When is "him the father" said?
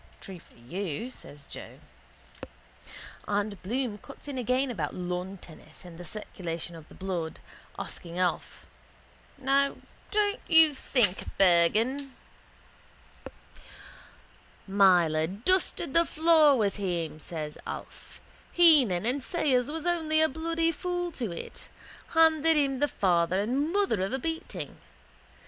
22.57-23.39